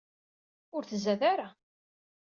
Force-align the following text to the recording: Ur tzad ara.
Ur 0.75 0.83
tzad 0.85 1.21
ara. 1.31 1.47